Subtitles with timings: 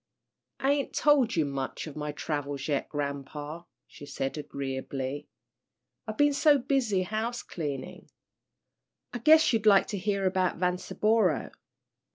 [0.59, 5.27] "I ain't told you much of my travels yet, grampa," she said, agreeably.
[6.07, 8.07] "I've been so busy house cleanin'.
[9.13, 11.51] I guess you'd like to hear about Vanceboro."